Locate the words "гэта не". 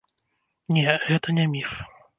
1.11-1.49